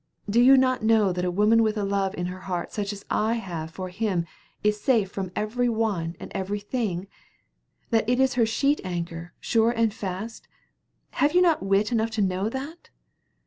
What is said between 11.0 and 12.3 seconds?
Have you not wit enough to